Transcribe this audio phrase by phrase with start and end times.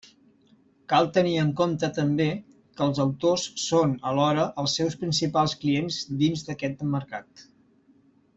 [0.93, 2.25] Cal tenir en compte també
[2.79, 7.47] que els autors són alhora els seus principals clients dins d'aquest mercat.